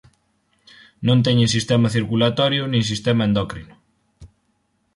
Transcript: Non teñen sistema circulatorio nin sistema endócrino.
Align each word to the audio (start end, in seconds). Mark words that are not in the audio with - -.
Non 1.07 1.19
teñen 1.25 1.53
sistema 1.55 1.87
circulatorio 1.95 2.63
nin 2.71 2.83
sistema 2.91 3.23
endócrino. 3.29 3.75